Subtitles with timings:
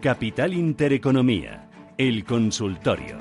[0.00, 3.18] Capital Intereconomía, el consultorio.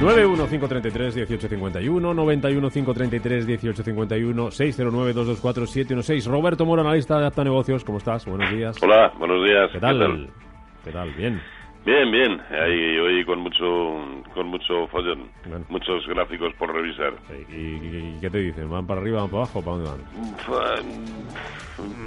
[0.00, 6.24] 915331851, 915331851, 609224716.
[6.26, 8.24] Roberto Moro, analista de Apta Negocios, ¿cómo estás?
[8.24, 8.82] Buenos días.
[8.82, 9.68] Hola, buenos días.
[9.70, 10.30] ¿Qué tal?
[10.82, 11.12] ¿Qué tal?
[11.12, 11.38] Bien.
[11.84, 12.40] Bien, bien.
[12.50, 13.64] Ahí, hoy con mucho
[14.34, 15.30] con mucho follón.
[15.68, 17.14] Muchos gráficos por revisar.
[17.48, 18.70] ¿Y, qué te dicen?
[18.70, 20.00] ¿Van para arriba, van para abajo o para dónde van?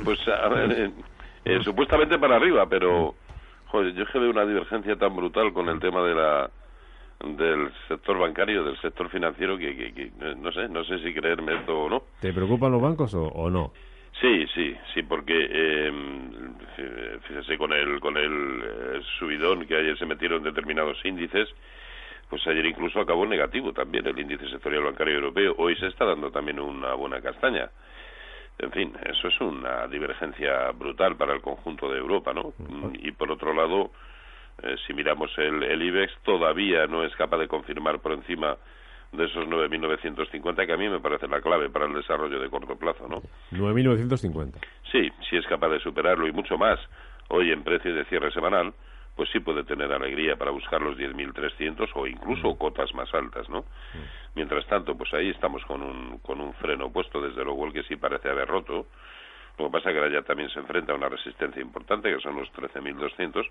[0.03, 0.91] Pues, a ver, eh,
[1.45, 3.15] eh, supuestamente para arriba, pero
[3.67, 6.49] joder, yo que veo una divergencia tan brutal con el tema de la
[7.23, 11.89] del sector bancario, del sector financiero, que, no sé, no sé si creerme esto o
[11.89, 12.03] no.
[12.19, 13.71] ¿Te preocupan los bancos o, no?
[14.21, 15.91] Sí, sí, sí, porque eh,
[17.27, 21.49] fíjese con el con el eh, subidón que ayer se metieron determinados índices,
[22.29, 25.55] pues ayer incluso acabó negativo también el índice sectorial bancario europeo.
[25.57, 27.69] Hoy se está dando también una buena castaña.
[28.59, 32.53] En fin, eso es una divergencia brutal para el conjunto de Europa, ¿no?
[32.93, 33.91] Y por otro lado,
[34.61, 38.57] eh, si miramos el, el IBEX, todavía no es capaz de confirmar por encima
[39.13, 42.75] de esos 9.950, que a mí me parece la clave para el desarrollo de corto
[42.75, 43.21] plazo, ¿no?
[43.51, 44.53] 9.950.
[44.91, 46.79] Sí, si es capaz de superarlo y mucho más
[47.29, 48.73] hoy en precio de cierre semanal,
[49.15, 52.57] pues sí puede tener alegría para buscar los 10.300 o incluso mm.
[52.57, 53.61] cotas más altas, ¿no?
[53.61, 54.35] Mm.
[54.35, 57.83] Mientras tanto, pues ahí estamos con un, con un freno puesto, desde luego el que
[57.83, 58.87] sí parece haber roto.
[59.59, 62.19] Lo que pasa es que ahora ya también se enfrenta a una resistencia importante, que
[62.19, 63.47] son los 13.200,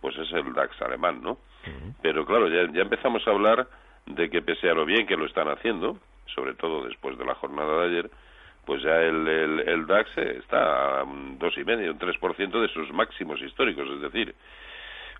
[0.00, 1.36] pues es el DAX alemán, ¿no?
[2.00, 3.68] Pero claro, ya, ya empezamos a hablar
[4.06, 5.98] de que pese a lo bien que lo están haciendo,
[6.34, 8.10] sobre todo después de la jornada de ayer,
[8.64, 12.92] pues ya el, el, DAX está a un dos y medio, un 3% de sus
[12.92, 14.34] máximos históricos, es decir,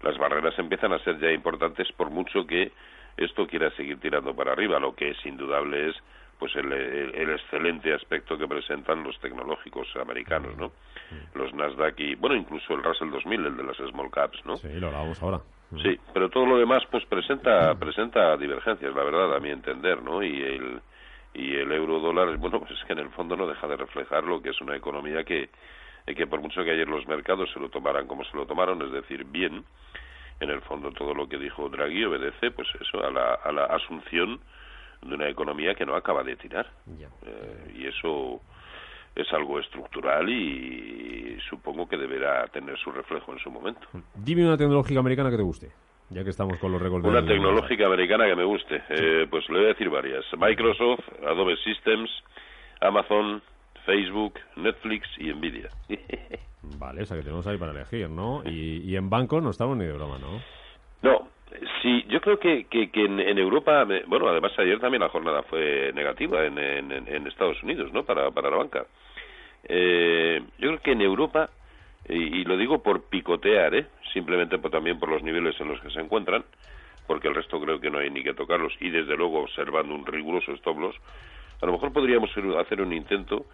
[0.03, 2.73] las barreras empiezan a ser ya importantes por mucho que
[3.17, 4.79] esto quiera seguir tirando para arriba.
[4.79, 5.97] Lo que es indudable es
[6.39, 10.73] pues el, el, excelente aspecto que presentan los tecnológicos americanos, ¿no?
[11.35, 14.57] Los Nasdaq y, bueno, incluso el Russell 2000, el de las small caps, ¿no?
[14.57, 15.41] Sí, lo hablamos ahora.
[15.81, 20.23] Sí, pero todo lo demás pues presenta presenta divergencias, la verdad, a mi entender, ¿no?
[20.23, 20.81] Y el
[21.35, 24.25] y el euro dólar, bueno, pues es que en el fondo no deja de reflejar
[24.25, 25.49] lo que es una economía que
[26.07, 28.93] que por mucho que ayer los mercados se lo tomaran como se lo tomaron, es
[28.93, 29.65] decir, bien,
[30.41, 33.65] en el fondo todo lo que dijo Draghi obedece pues eso a la, a la
[33.67, 34.41] asunción
[35.03, 36.67] de una economía que no acaba de tirar.
[37.27, 38.41] Eh, y eso
[39.15, 43.87] es algo estructural y supongo que deberá tener su reflejo en su momento.
[44.15, 45.71] Dime una tecnológica americana que te guste,
[46.11, 47.05] ya que estamos con los récords.
[47.05, 48.83] Una tecnológica americana que me guste.
[48.89, 50.25] Eh, pues le voy a decir varias.
[50.39, 52.11] Microsoft, Adobe Systems,
[52.81, 53.43] Amazon,
[53.85, 55.69] Facebook, Netflix y Nvidia.
[56.79, 58.43] vale, o sea que tenemos ahí para elegir, ¿no?
[58.45, 60.41] Y, y en banco no estamos ni de broma, ¿no?
[61.03, 61.32] No,
[61.83, 66.45] Sí, yo creo que, que, en, Europa, bueno, además ayer también la jornada fue negativa
[66.45, 68.05] en, en, Estados Unidos, ¿no?
[68.05, 68.87] Para, para la banca.
[69.65, 71.51] Eh, yo creo que en Europa,
[72.09, 73.87] y, lo digo por picotear, ¿eh?
[74.13, 76.45] Simplemente por, también por los niveles en los que se encuentran,
[77.09, 80.07] porque el resto creo que no hay ni que tocarlos, y desde luego observando un
[80.07, 80.97] riguroso stop loss,
[81.61, 83.47] a lo mejor podríamos hacer un intento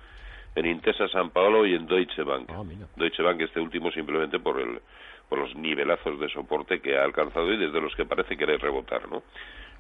[0.55, 2.51] en Intesa San Paolo y en Deutsche Bank.
[2.51, 2.63] Ah,
[2.97, 4.81] Deutsche Bank este último simplemente por el
[5.29, 9.09] por los nivelazos de soporte que ha alcanzado y desde los que parece querer rebotar,
[9.09, 9.23] ¿no?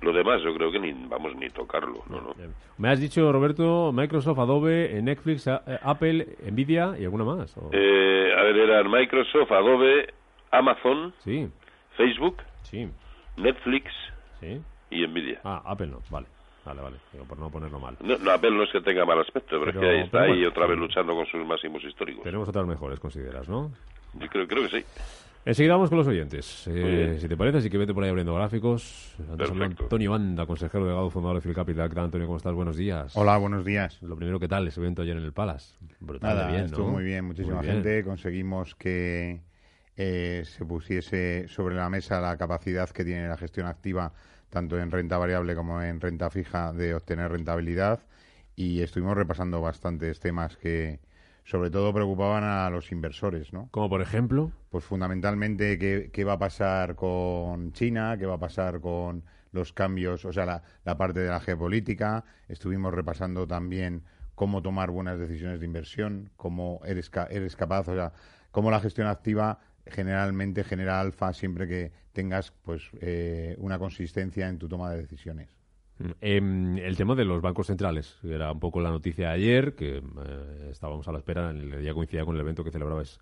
[0.00, 2.20] Lo demás yo creo que ni vamos ni tocarlo, ¿no?
[2.20, 2.34] ¿no?
[2.76, 7.56] Me has dicho, Roberto, Microsoft, Adobe, Netflix, eh, Apple, Nvidia y alguna más.
[7.72, 10.14] Eh, a ver, eran Microsoft, Adobe,
[10.52, 11.48] Amazon, sí.
[11.96, 12.88] Facebook, sí.
[13.36, 13.90] Netflix
[14.40, 14.60] sí.
[14.90, 15.40] y Nvidia.
[15.42, 16.26] Ah, Apple no, vale.
[16.64, 17.96] Vale, vale, por no ponerlo mal.
[18.00, 20.66] No, Apple no es que tenga mal aspecto, pero, es que ahí está ahí otra
[20.66, 22.24] vez luchando con sus máximos históricos.
[22.24, 23.72] Tenemos otras mejores, consideras, ¿no?
[24.12, 24.84] Yo creo, creo que sí.
[25.48, 26.66] Enseguida vamos con los oyentes.
[26.66, 29.14] Eh, si te parece, así que vete por ahí abriendo gráficos.
[29.30, 31.88] Antes Antonio Banda, consejero delegado fundador de Phil Capital.
[31.88, 32.26] ¿Qué Antonio?
[32.26, 32.52] ¿Cómo estás?
[32.52, 33.16] Buenos días.
[33.16, 34.02] Hola, buenos días.
[34.02, 35.72] Lo primero, ¿qué tal ese evento ayer en el Palace?
[36.00, 38.04] Brutal, Nada, bien, estuvo muy bien, muchísima gente.
[38.04, 39.40] Conseguimos que
[39.96, 44.12] eh, se pusiese sobre la mesa la capacidad que tiene la gestión activa,
[44.50, 48.00] tanto en renta variable como en renta fija, de obtener rentabilidad.
[48.54, 51.00] Y estuvimos repasando bastantes temas que,
[51.48, 53.70] sobre todo preocupaban a los inversores, ¿no?
[53.70, 54.52] Como por ejemplo.
[54.68, 59.72] Pues fundamentalmente qué, qué va a pasar con China, qué va a pasar con los
[59.72, 62.22] cambios, o sea, la, la parte de la geopolítica.
[62.48, 64.02] Estuvimos repasando también
[64.34, 68.12] cómo tomar buenas decisiones de inversión, cómo eres, eres capaz, o sea,
[68.50, 74.58] cómo la gestión activa generalmente genera alfa siempre que tengas pues eh, una consistencia en
[74.58, 75.57] tu toma de decisiones.
[76.20, 79.98] Eh, el tema de los bancos centrales, era un poco la noticia de ayer, que
[79.98, 83.18] eh, estábamos a la espera, el día coincidía con el evento que celebrabas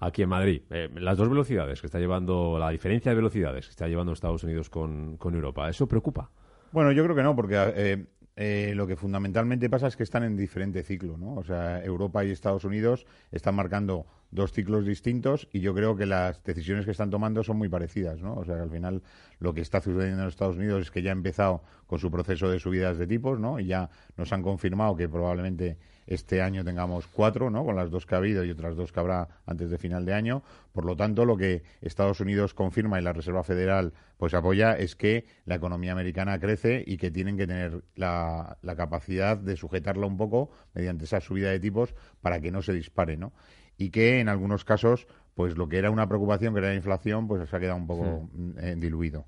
[0.00, 0.62] aquí en Madrid.
[0.70, 4.44] Eh, las dos velocidades que está llevando, la diferencia de velocidades que está llevando Estados
[4.44, 6.30] Unidos con, con Europa, ¿eso preocupa?
[6.72, 8.06] Bueno, yo creo que no, porque
[8.38, 11.36] eh, lo que fundamentalmente pasa es que están en diferente ciclo, ¿no?
[11.36, 16.04] O sea, Europa y Estados Unidos están marcando dos ciclos distintos y yo creo que
[16.04, 18.34] las decisiones que están tomando son muy parecidas, ¿no?
[18.34, 19.02] O sea, que al final
[19.38, 22.50] lo que está sucediendo en Estados Unidos es que ya ha empezado con su proceso
[22.50, 23.58] de subidas de tipos, ¿no?
[23.58, 23.88] Y ya
[24.18, 27.64] nos han confirmado que probablemente este año tengamos cuatro, ¿no?
[27.64, 30.14] Con las dos que ha habido y otras dos que habrá antes de final de
[30.14, 30.42] año.
[30.72, 34.96] Por lo tanto, lo que Estados Unidos confirma y la Reserva Federal pues apoya es
[34.96, 40.06] que la economía americana crece y que tienen que tener la, la capacidad de sujetarla
[40.06, 43.32] un poco mediante esa subida de tipos para que no se dispare, ¿no?
[43.76, 47.28] Y que en algunos casos, pues lo que era una preocupación, que era la inflación,
[47.28, 49.26] pues se ha quedado un poco eh, diluido.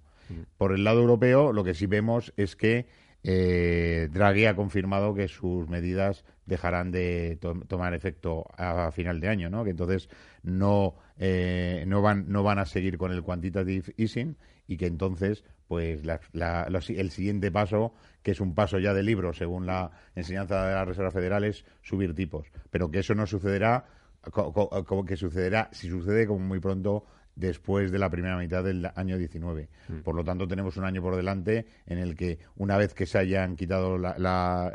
[0.57, 2.87] Por el lado europeo, lo que sí vemos es que
[3.25, 7.39] eh, Draghi ha confirmado que sus medidas dejarán de
[7.69, 9.65] tomar efecto a, final de año, ¿no?
[9.65, 10.09] Que entonces
[10.43, 14.37] no eh, no van no van a seguir con el quantitative easing
[14.67, 17.93] y que entonces pues el siguiente paso
[18.23, 21.65] que es un paso ya de libro según la enseñanza de la Reserva Federal es
[21.83, 23.85] subir tipos, pero que eso no sucederá
[24.31, 27.05] como que sucederá si sucede como muy pronto
[27.39, 29.69] después de la primera mitad del año 19.
[29.89, 29.99] Mm.
[30.01, 33.19] Por lo tanto, tenemos un año por delante en el que, una vez que se
[33.19, 33.97] hayan quitado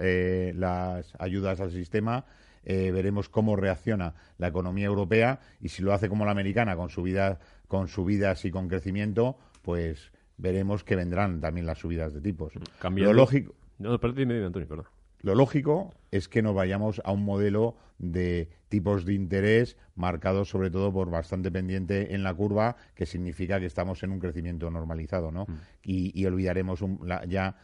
[0.02, 2.26] eh, las ayudas al sistema,
[2.64, 6.90] eh, veremos cómo reacciona la economía europea y si lo hace como la americana, con,
[6.90, 12.54] subida, con subidas y con crecimiento, pues veremos que vendrán también las subidas de tipos.
[12.80, 13.14] Cambiando...
[13.14, 13.54] Lo lógico...
[13.80, 14.86] No, perdón, Antonio, perdón.
[15.24, 20.70] Lo lógico es que nos vayamos a un modelo de tipos de interés marcados sobre
[20.70, 25.32] todo por bastante pendiente en la curva, que significa que estamos en un crecimiento normalizado,
[25.32, 25.46] ¿no?
[25.48, 25.56] Mm.
[25.84, 26.84] Y, olvidaremos
[27.28, 27.56] ya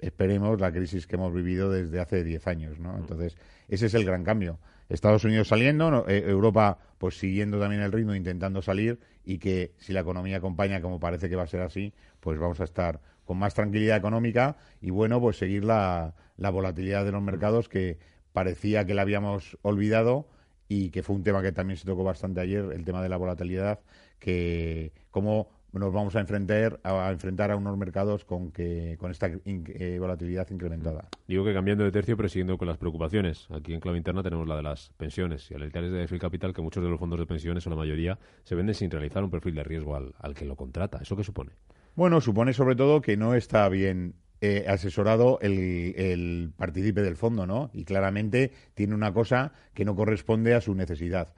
[0.00, 2.94] esperemos la crisis que hemos vivido desde hace 10 años, ¿no?
[2.94, 2.98] Mm.
[2.98, 3.36] Entonces,
[3.68, 4.58] ese es el gran cambio.
[4.88, 9.92] Estados Unidos saliendo, eh, Europa pues siguiendo también el ritmo, intentando salir y que si
[9.92, 13.36] la economía acompaña, como parece que va a ser así, pues vamos a estar con
[13.36, 17.98] más tranquilidad económica y bueno, pues seguir la, la volatilidad de los mercados que
[18.32, 20.28] parecía que la habíamos olvidado
[20.68, 23.16] y que fue un tema que también se tocó bastante ayer, el tema de la
[23.16, 23.80] volatilidad,
[24.18, 29.30] que cómo nos vamos a enfrentar a, enfrentar a unos mercados con que con esta
[29.44, 31.08] eh, volatilidad incrementada.
[31.28, 33.46] Digo que cambiando de tercio, pero siguiendo con las preocupaciones.
[33.50, 36.62] Aquí en clave interna tenemos la de las pensiones y al es de Capital que
[36.62, 39.54] muchos de los fondos de pensiones o la mayoría se venden sin realizar un perfil
[39.54, 40.98] de riesgo al, al que lo contrata.
[41.02, 41.52] ¿Eso qué supone?
[41.96, 47.46] Bueno, supone sobre todo que no está bien eh, asesorado el, el partícipe del fondo,
[47.46, 47.70] ¿no?
[47.72, 51.32] Y claramente tiene una cosa que no corresponde a su necesidad.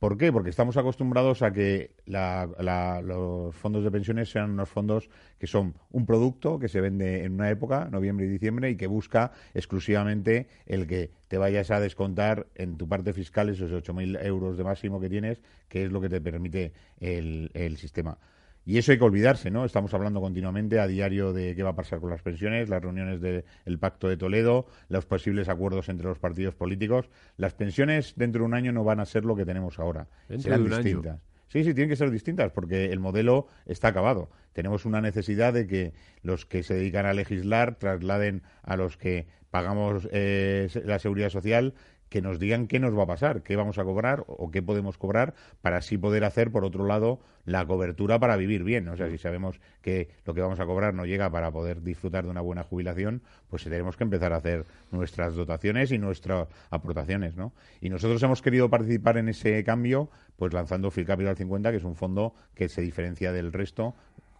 [0.00, 0.32] ¿Por qué?
[0.32, 6.04] Porque estamos acostumbrados a que los fondos de pensiones sean unos fondos que son un
[6.04, 10.88] producto que se vende en una época, noviembre y diciembre, y que busca exclusivamente el
[10.88, 15.08] que te vayas a descontar en tu parte fiscal esos 8.000 euros de máximo que
[15.08, 18.18] tienes, que es lo que te permite el, el sistema.
[18.66, 19.64] Y eso hay que olvidarse, ¿no?
[19.64, 23.20] Estamos hablando continuamente a diario de qué va a pasar con las pensiones, las reuniones
[23.20, 27.08] del Pacto de Toledo, los posibles acuerdos entre los partidos políticos.
[27.36, 30.08] Las pensiones dentro de un año no van a ser lo que tenemos ahora.
[30.36, 31.20] Serán distintas.
[31.46, 34.30] Sí, sí, tienen que ser distintas porque el modelo está acabado.
[34.52, 35.92] Tenemos una necesidad de que
[36.22, 41.74] los que se dedican a legislar trasladen a los que pagamos eh, la seguridad social
[42.08, 44.98] que nos digan qué nos va a pasar, qué vamos a cobrar o qué podemos
[44.98, 48.88] cobrar para así poder hacer, por otro lado, la cobertura para vivir bien.
[48.88, 52.24] O sea, si sabemos que lo que vamos a cobrar no llega para poder disfrutar
[52.24, 57.36] de una buena jubilación, pues tenemos que empezar a hacer nuestras dotaciones y nuestras aportaciones,
[57.36, 57.52] ¿no?
[57.80, 61.84] Y nosotros hemos querido participar en ese cambio, pues lanzando Phil Capital 50, que es
[61.84, 63.94] un fondo que se diferencia del resto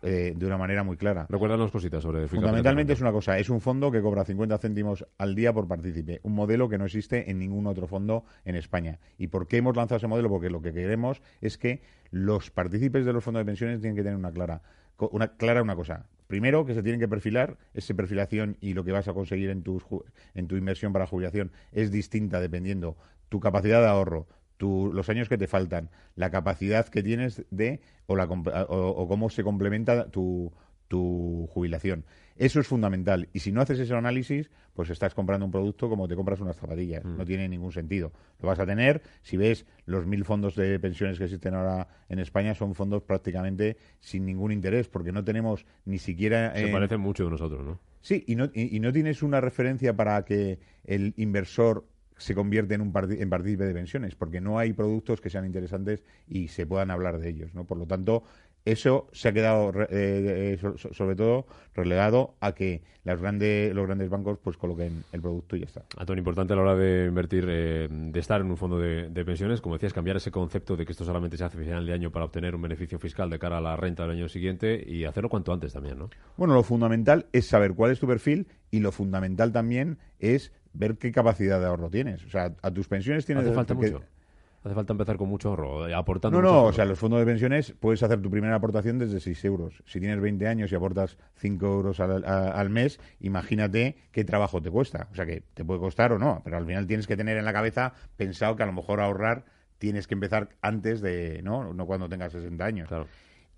[0.09, 1.27] eh, de una manera muy clara.
[1.29, 5.35] Recuérdanos cositas sobre Fundamentalmente es una cosa, es un fondo que cobra 50 céntimos al
[5.35, 9.01] día por partícipe, un modelo que no existe en ningún otro fondo en España.
[9.19, 10.29] ¿Y por qué hemos lanzado ese modelo?
[10.29, 11.83] Porque lo que queremos es que
[12.13, 14.63] los partícipes de los fondos de pensiones tienen que tener una clara
[15.11, 16.07] una clara una cosa.
[16.29, 19.63] Primero, que se tienen que perfilar, esa perfilación y lo que vas a conseguir en
[19.63, 19.83] tu,
[20.35, 22.97] en tu inversión para jubilación es distinta dependiendo
[23.29, 24.27] tu capacidad de ahorro,
[24.59, 29.43] los años que te faltan, la capacidad que tienes de o, la, o, cómo se
[29.43, 30.53] complementa tu,
[30.89, 32.05] tu jubilación.
[32.37, 33.29] Eso es fundamental.
[33.33, 36.57] Y si no haces ese análisis, pues estás comprando un producto como te compras unas
[36.57, 37.05] zapatillas.
[37.05, 37.17] Mm.
[37.17, 38.13] No tiene ningún sentido.
[38.41, 42.19] Lo vas a tener si ves los mil fondos de pensiones que existen ahora en
[42.19, 46.55] España, son fondos prácticamente sin ningún interés, porque no tenemos ni siquiera.
[46.55, 47.81] Se parecen mucho de nosotros, ¿no?
[48.03, 52.81] Sí, y no, y no tienes una referencia para que el inversor se convierte en
[52.81, 56.91] un en partícipe de pensiones, porque no hay productos que sean interesantes y se puedan
[56.91, 57.65] hablar de ellos, ¿no?
[57.65, 58.25] Por lo tanto,
[58.67, 60.59] eso se ha quedado eh,
[60.93, 65.61] sobre todo relegado a que las grandes, los grandes bancos pues coloquen el producto y
[65.61, 65.85] ya está.
[65.97, 69.61] Antonio, importante a la hora de invertir, eh, de estar en un fondo de, pensiones,
[69.61, 72.11] como decías, cambiar ese concepto de que esto solamente se hace a final de año
[72.11, 75.29] para obtener un beneficio fiscal de cara a la renta del año siguiente y hacerlo
[75.29, 76.11] cuanto antes también, ¿no?
[76.37, 80.97] Bueno, lo fundamental es saber cuál es tu perfil y lo fundamental también es ver
[80.99, 82.25] qué capacidad de ahorro tienes.
[82.25, 83.45] O sea, a tus pensiones tienes...
[83.45, 84.03] Hace falta mucho
[84.67, 86.43] Hace falta empezar con mucho ahorro, eh, aportando.
[86.43, 89.45] No, no, o sea, los fondos de pensiones puedes hacer tu primera aportación desde 6
[89.45, 89.81] euros.
[89.87, 95.07] Si tienes 20 años y aportas 5 euros al, mes, imagínate qué trabajo te cuesta.
[95.13, 97.45] O sea, que te puede costar o no, pero al final tienes que tener en
[97.45, 99.45] la cabeza pensado que a lo mejor ahorrar
[99.79, 101.73] tienes que empezar antes de, ¿no?
[101.73, 102.91] No cuando tengas 60 años.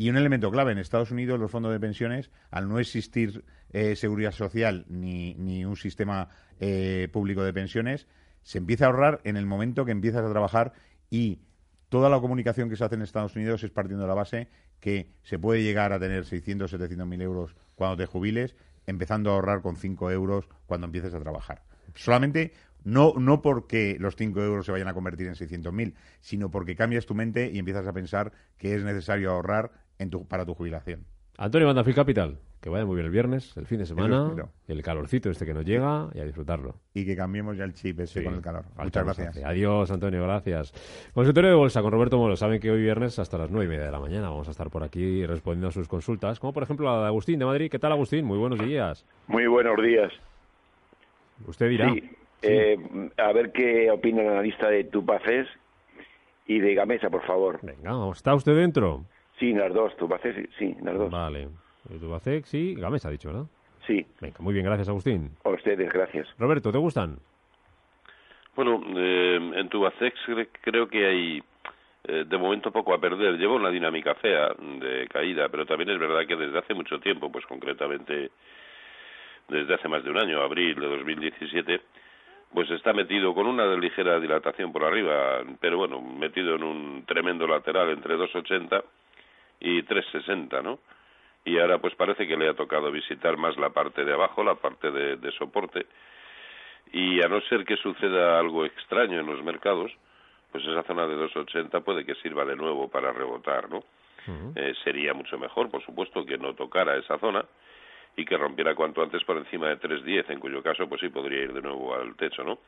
[0.01, 3.97] Y un elemento clave, en Estados Unidos los fondos de pensiones, al no existir eh,
[3.97, 6.29] seguridad social ni, ni un sistema
[6.61, 8.07] eh, público de pensiones,
[8.43, 10.73] se empieza a ahorrar en el momento que empiezas a trabajar
[11.11, 11.41] y
[11.89, 15.11] toda la comunicación que se hace en Estados Unidos es partiendo de la base que
[15.23, 18.55] se puede llegar a tener 600, 700 mil euros cuando te jubiles,
[18.87, 21.65] empezando a ahorrar con 5 euros cuando empieces a trabajar.
[21.97, 22.53] Solamente
[22.85, 26.77] no, no porque los 5 euros se vayan a convertir en 600 mil, sino porque
[26.77, 30.55] cambias tu mente y empiezas a pensar que es necesario ahorrar en tu, para tu
[30.55, 31.05] jubilación.
[31.41, 34.33] Antonio Bandafil Capital, que vaya muy bien el viernes, el fin de semana,
[34.67, 36.75] el calorcito este que nos llega y a disfrutarlo.
[36.95, 38.65] Y que cambiemos ya el chip ese con el calor.
[38.77, 39.45] Muchas gracias.
[39.45, 40.73] Adiós, Antonio, gracias.
[41.15, 42.35] Consultorio de Bolsa con Roberto Moro.
[42.35, 44.69] Saben que hoy viernes hasta las nueve y media de la mañana vamos a estar
[44.69, 47.71] por aquí respondiendo a sus consultas, como por ejemplo la de Agustín de Madrid.
[47.71, 48.25] ¿Qué tal, Agustín?
[48.25, 49.07] Muy buenos días.
[49.29, 50.13] Muy buenos días.
[51.47, 51.93] Usted dirá.
[51.93, 52.03] Sí.
[52.43, 52.77] Eh,
[53.17, 55.47] a ver qué opina el analista de Tupaces
[56.47, 57.61] y de Gamesa, por favor.
[57.63, 59.05] Venga, ¿está usted dentro?
[59.39, 61.11] Sí, las dos, Tubacec, sí, las dos.
[61.11, 61.49] Vale.
[62.01, 63.49] Tubacec, sí, Gámez ha dicho, ¿no?
[63.87, 64.05] Sí.
[64.21, 65.31] Venga, muy bien, gracias, Agustín.
[65.45, 66.29] A ustedes, gracias.
[66.39, 67.19] Roberto, ¿te gustan?
[68.55, 70.19] Bueno, eh, en Tubacex
[70.63, 71.43] creo que hay
[72.05, 73.39] eh, de momento poco a perder.
[73.39, 77.31] Lleva una dinámica fea de caída, pero también es verdad que desde hace mucho tiempo,
[77.31, 78.31] pues concretamente
[79.49, 81.81] desde hace más de un año, abril de 2017,
[82.53, 87.47] pues está metido con una ligera dilatación por arriba, pero bueno, metido en un tremendo
[87.47, 88.83] lateral entre 280
[89.61, 90.79] y 360, ¿no?
[91.45, 94.57] Y ahora pues parece que le ha tocado visitar más la parte de abajo, la
[94.57, 95.87] parte de, soporte,
[96.93, 99.93] y a no ser que suceda algo extraño en los mercados,
[100.53, 103.85] pues esa zona de 280 puede que sirva de nuevo para rebotar, ¿no?
[104.57, 107.45] Eh, sería mucho mejor, por supuesto, que no tocara esa zona
[108.15, 111.45] y que rompiera cuanto antes por encima de 310, en cuyo caso pues sí podría
[111.45, 112.59] ir de nuevo al techo, ¿no?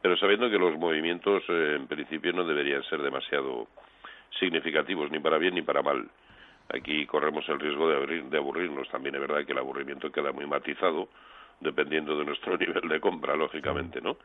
[0.00, 3.68] Pero sabiendo que los movimientos eh, en principio no deberían ser demasiado
[4.38, 6.08] significativos, ni para bien ni para mal.
[6.72, 8.88] Aquí corremos el riesgo de, de aburrirnos.
[8.88, 11.08] También es verdad que el aburrimiento queda muy matizado
[11.60, 14.16] dependiendo de nuestro nivel de compra, lógicamente, ¿no?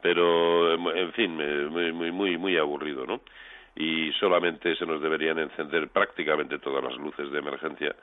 [0.00, 1.36] Pero, en fin,
[1.70, 3.20] muy, muy, muy, muy aburrido, ¿no?
[3.76, 7.94] Y solamente se nos deberían encender prácticamente todas las luces de emergencia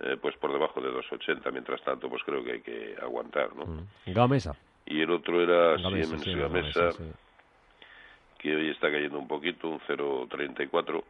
[0.00, 1.52] eh, pues por debajo de 2,80.
[1.52, 3.66] Mientras tanto, pues creo que hay que aguantar, ¿no?
[3.66, 3.86] Mm.
[4.06, 4.54] Gamesa.
[4.86, 6.90] Y el otro era Siemens Gamesa,
[8.38, 11.02] que hoy está cayendo un poquito, un 0,34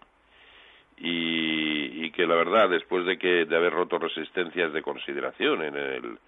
[1.02, 5.76] y, y que la verdad después de que de haber roto resistencias de consideración en
[5.76, 6.18] el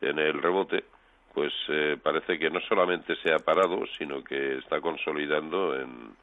[0.00, 0.84] en el rebote
[1.34, 6.16] pues eh, parece que no solamente se ha parado sino que está consolidando en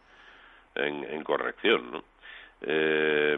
[0.76, 2.04] en, corrección ¿no?
[2.62, 3.38] Eh,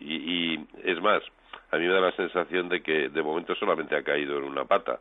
[0.00, 0.14] y,
[0.54, 1.22] y es más
[1.70, 4.64] a mí me da la sensación de que de momento solamente ha caído en una
[4.64, 5.00] pata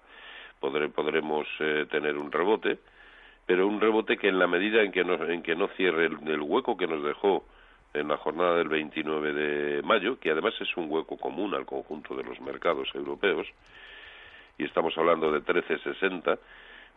[0.60, 2.80] podremos eh, tener un rebote
[3.46, 6.42] pero un rebote que en la medida en que no, en que no cierre el
[6.42, 7.46] hueco que nos dejó
[7.94, 12.16] en la jornada del 29 de mayo, que además es un hueco común al conjunto
[12.16, 13.48] de los mercados europeos,
[14.58, 16.38] y estamos hablando de 13.60,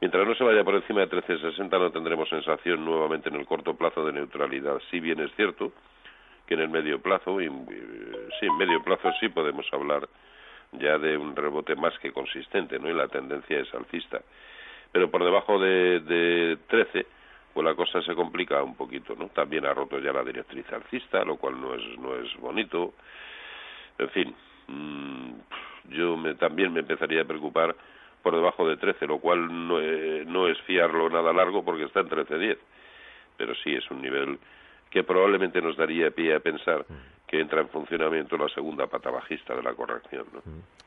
[0.00, 3.74] mientras no se vaya por encima de 13.60 no tendremos sensación nuevamente en el corto
[3.74, 4.80] plazo de neutralidad.
[4.90, 5.72] Si bien es cierto
[6.46, 10.08] que en el medio plazo, y, sí, en medio plazo sí podemos hablar
[10.72, 12.90] ya de un rebote más que consistente, ¿no?
[12.90, 14.20] Y la tendencia es alcista.
[14.92, 17.06] Pero por debajo de, de 13
[17.54, 19.28] pues la cosa se complica un poquito, ¿no?
[19.28, 22.94] También ha roto ya la directriz alcista, lo cual no es, no es bonito.
[23.96, 24.34] En fin,
[24.66, 25.30] mmm,
[25.90, 27.76] yo me, también me empezaría a preocupar
[28.22, 32.00] por debajo de 13, lo cual no, eh, no es fiarlo nada largo porque está
[32.00, 32.58] en 13.10.
[33.36, 34.38] Pero sí es un nivel
[34.90, 36.84] que probablemente nos daría pie a pensar
[37.28, 40.26] que entra en funcionamiento la segunda pata bajista de la corrección.
[40.32, 40.40] ¿no?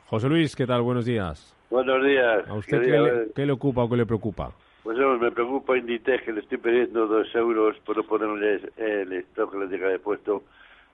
[0.08, 0.82] José Luis, ¿qué tal?
[0.82, 1.56] Buenos días.
[1.70, 2.48] Buenos días.
[2.48, 4.52] ¿A usted qué le, qué le ocupa o qué le preocupa?
[4.88, 9.51] Pues me preocupa Inditex, que le estoy perdiendo dos euros por no ponerle el stock
[9.51, 10.44] que le llega de puesto,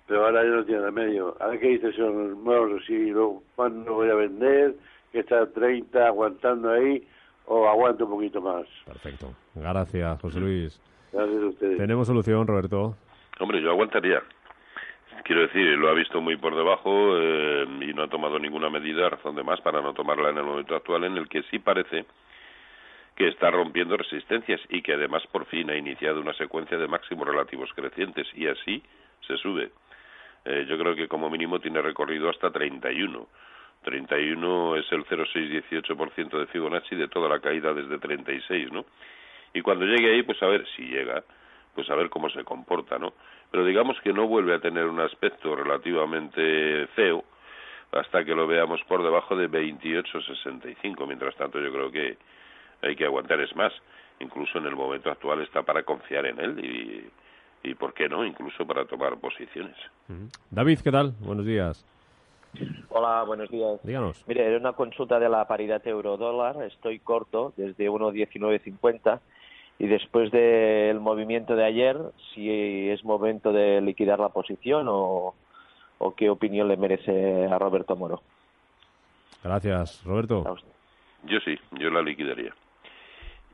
[0.08, 1.38] pero ahora ya no tiene medio.
[1.40, 4.74] A ver qué dice señor Moro, si lo, cuándo voy a vender,
[5.12, 7.08] que está a 30 aguantando ahí,
[7.46, 8.66] o aguanto un poquito más.
[8.84, 9.32] Perfecto.
[9.54, 10.82] Gracias, José Luis.
[11.12, 11.78] Gracias a ustedes.
[11.78, 12.96] ¿Tenemos solución, Roberto?
[13.40, 14.24] Hombre, yo aguantaría.
[15.24, 19.08] quiero decir, lo ha visto muy por debajo eh, y no ha tomado ninguna medida,
[19.08, 22.08] razón de más, para no tomarla en el momento actual, en el que sí parece
[23.16, 27.28] que está rompiendo resistencias y que además por fin ha iniciado una secuencia de máximos
[27.28, 28.84] relativos crecientes y así
[29.28, 29.72] se sube.
[30.46, 33.28] Eh, yo creo que como mínimo tiene recorrido hasta 31.
[33.84, 38.86] 31 es el 0,618% de Fibonacci de toda la caída desde 36, ¿no?
[39.54, 41.24] Y cuando llegue ahí, pues a ver si llega,
[41.76, 43.14] pues a ver cómo se comporta, ¿no?
[43.52, 47.24] Pero digamos que no vuelve a tener un aspecto relativamente feo
[47.92, 51.06] hasta que lo veamos por debajo de 28,65.
[51.06, 52.18] Mientras tanto, yo creo que
[52.84, 53.40] hay que aguantar.
[53.40, 53.74] Es más,
[54.20, 58.26] incluso en el momento actual está para confiar en él y, y ¿por qué no?
[58.26, 59.76] Incluso para tomar posiciones.
[60.52, 61.14] David, ¿qué tal?
[61.20, 61.86] Buenos días.
[62.90, 63.80] Hola, buenos días.
[63.84, 64.24] Díganos.
[64.28, 66.62] Mire, era una consulta de la paridad euro-dólar.
[66.64, 69.20] Estoy corto desde 1.1950
[69.80, 71.98] y después del movimiento de ayer,
[72.34, 75.34] si es momento de liquidar la posición o,
[75.98, 78.22] o qué opinión le merece a Roberto Moro.
[79.44, 80.56] Gracias, Roberto.
[81.24, 82.54] Yo sí, yo la liquidaría.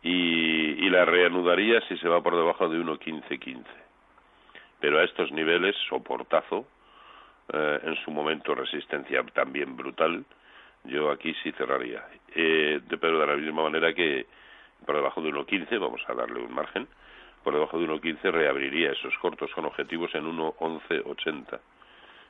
[0.01, 3.63] Y, y la reanudaría si se va por debajo de 1.1515.
[4.79, 6.65] Pero a estos niveles, soportazo,
[7.51, 10.24] eh, en su momento resistencia también brutal,
[10.86, 12.06] yo aquí sí cerraría.
[12.34, 14.25] Eh, pero de la misma manera que
[14.86, 16.88] por debajo de 1.15, vamos a darle un margen,
[17.44, 21.60] por debajo de 1.15 reabriría esos cortos con objetivos en 1.1180.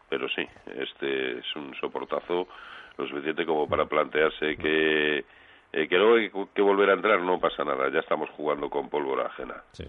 [0.09, 2.47] Pero sí, este es un soportazo
[2.97, 5.23] lo suficiente como para plantearse que
[5.73, 8.89] eh, que luego hay que volver a entrar no pasa nada, ya estamos jugando con
[8.89, 9.55] pólvora ajena.
[9.73, 9.85] Sí.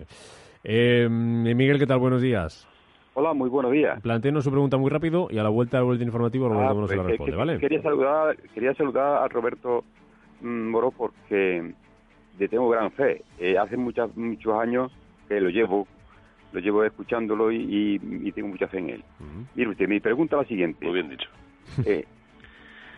[0.64, 1.98] Eh, Miguel, ¿qué tal?
[1.98, 2.66] Buenos días.
[3.14, 4.00] Hola, muy buenos días.
[4.02, 6.86] Planteenos su pregunta muy rápido y a la vuelta del boletín informativo Roberto Ah, Moro
[6.88, 7.58] se la pues, responde, que- ¿vale?
[7.58, 9.84] Quería saludar, quería saludar a Roberto
[10.42, 11.72] mm, Moro porque
[12.38, 13.22] le tengo gran fe.
[13.38, 14.92] Eh, hace muchas, muchos años
[15.28, 15.88] que lo llevo,
[16.52, 19.04] lo llevo escuchándolo y, y- y tengo mucha fe en él.
[19.18, 19.44] Ujú.
[19.56, 20.84] Mire usted, mi pregunta es la siguiente.
[20.84, 21.28] Muy bien dicho.
[21.84, 22.04] Eh,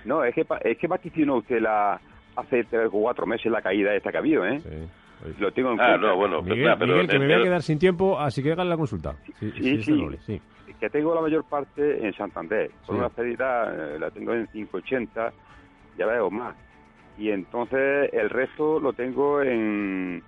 [0.04, 2.00] no, es que, pa- es que vaticinó usted la,
[2.36, 4.60] hace tres o cuatro meses la caída esta que ha habido, ¿eh?
[4.60, 5.32] Sí.
[5.38, 6.06] Lo tengo en Ah, cuenta.
[6.08, 8.52] no, bueno, Miguel, pero, pero- Miguel, que me voy a quedar sin tiempo, así que
[8.52, 9.14] hágale la consulta.
[9.38, 10.18] Sí, Sí, es sí.
[10.26, 10.40] sí.
[10.80, 12.70] que tengo la mayor parte en Santander.
[12.86, 12.98] Por Sí.
[12.98, 15.32] una pérdida eh, la tengo en 580,
[15.96, 16.56] ya veo más.
[17.18, 20.22] Y entonces el resto lo tengo en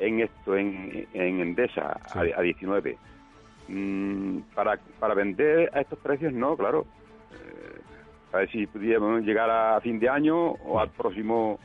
[0.00, 2.18] en esto, en, en Endesa, Sí.
[2.32, 2.96] a, a 19.
[3.68, 6.86] Mm, para, para vender a estos precios, no, claro.
[8.32, 11.58] A ver si pudiéramos llegar a fin de año o al próximo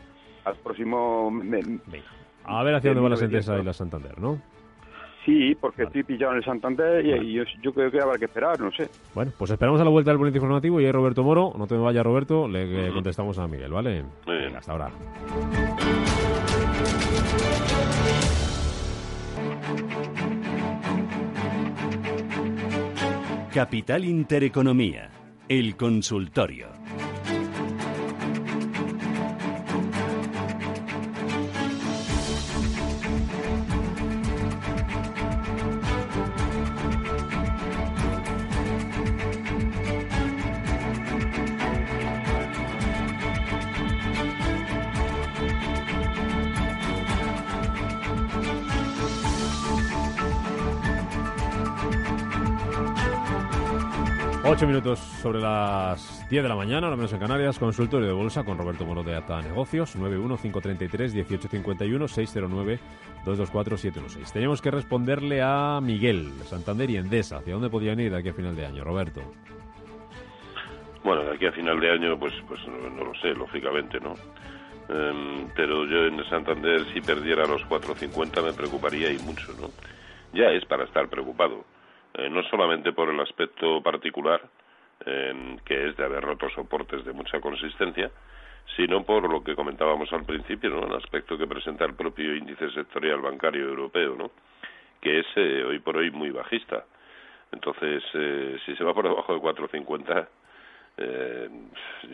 [0.45, 1.31] al próximo.
[2.45, 3.19] A ver hacia dónde va la 1900.
[3.19, 4.41] sentencia y la Santander, ¿no?
[5.25, 5.87] sí porque Vale.
[5.99, 7.23] estoy pillado en el Santander y, Vale.
[7.23, 9.89] y yo, yo creo que habrá que esperar no sé Bueno, pues esperamos a la
[9.89, 13.39] vuelta del boletín informativo y ahí Roberto Moro, no te me vayas Roberto, le contestamos
[13.39, 14.03] a Miguel, ¿vale?
[14.25, 14.45] Muy bien.
[14.47, 14.91] Venga, hasta ahora.
[23.53, 25.09] Capital Intereconomía,
[25.49, 26.82] el consultorio.
[54.67, 58.57] Minutos sobre las 10 de la mañana, ahora menos en Canarias, consultorio de bolsa con
[58.57, 62.07] Roberto Moro de Ata Negocios, 915331851,
[63.25, 64.31] 609224716.
[64.31, 67.37] Teníamos que responderle a Miguel, Santander y Endesa.
[67.37, 69.21] ¿Hacia dónde podían ir de aquí a final de año, Roberto?
[71.03, 74.15] Bueno, de aquí a final de año, pues, pues no, no lo sé, lógicamente, ¿no?
[74.87, 79.69] Em, pero yo en Santander, si perdiera los 4.50, me preocuparía y mucho, ¿no?
[80.33, 81.65] Ya es para estar preocupado.
[82.15, 84.41] Eh, no solamente por el aspecto particular,
[85.05, 88.11] em, que es de haber roto soportes de mucha consistencia,
[88.75, 90.87] sino por lo que comentábamos al principio, ¿no?
[90.87, 94.31] El aspecto que presenta el propio índice sectorial bancario europeo, ¿no?
[95.01, 96.85] Que es eh, hoy por hoy muy bajista.
[97.51, 100.27] Entonces, eh, si se va por debajo de 4.50,
[100.97, 101.49] eh,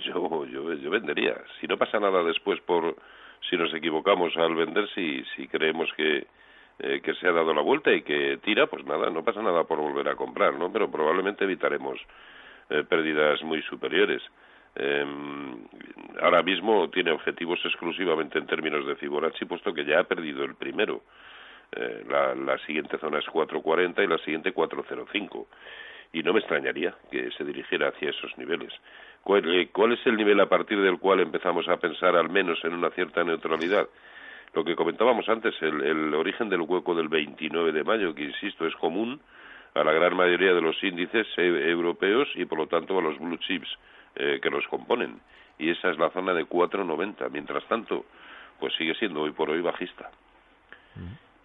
[0.05, 1.35] yo, yo, yo vendería.
[1.59, 2.95] Si no pasa nada después por
[3.49, 6.27] si nos equivocamos al vender, si, si creemos que,
[6.79, 9.63] eh, que se ha dado la vuelta y que tira, pues nada, no pasa nada
[9.63, 10.71] por volver a comprar, ¿no?
[10.71, 11.99] Pero probablemente evitaremos
[12.69, 14.21] eh, pérdidas muy superiores.
[14.75, 15.05] Eh,
[16.21, 20.55] ahora mismo tiene objetivos exclusivamente en términos de Fibonacci, puesto que ya ha perdido el
[20.55, 21.01] primero.
[21.71, 25.45] Eh, la, siguiente zona es 4.40 y la siguiente 4.05
[26.11, 28.73] y no me extrañaría que se dirigiera hacia esos niveles.
[29.23, 32.63] ¿Cuál, eh, cuál es el nivel a partir del cual empezamos a pensar al menos
[32.63, 33.87] en una cierta neutralidad?
[34.53, 38.65] Lo que comentábamos antes, el, el origen del hueco del 29 de mayo, que insisto
[38.65, 39.19] es común
[39.75, 43.17] a la gran mayoría de los índices eh, europeos y por lo tanto a los
[43.19, 43.69] blue chips
[44.15, 45.19] eh, que los componen.
[45.57, 47.29] Y esa es la zona de 4,90.
[47.31, 48.05] Mientras tanto,
[48.59, 50.09] pues sigue siendo hoy por hoy bajista.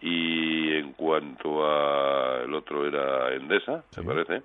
[0.01, 4.43] Y en cuanto a el otro era Endesa, ¿se parece?